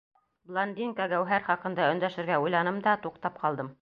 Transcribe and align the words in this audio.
Блондинка 0.51 1.05
Гәүһәр 1.11 1.45
хаҡында 1.49 1.85
өндәшергә 1.91 2.41
уйланым 2.47 2.81
да, 2.89 2.97
туҡтап 3.05 3.39
ҡалдым. 3.45 3.69